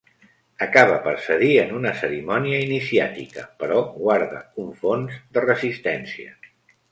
Acaba 0.65 0.93
per 1.07 1.11
cedir 1.25 1.49
en 1.63 1.73
una 1.79 1.91
cerimònia 1.99 2.61
iniciàtica 2.63 3.45
però 3.61 3.83
guarda 3.99 4.41
un 4.63 4.73
fons 4.83 5.19
de 5.37 5.45
resistència. 5.47 6.35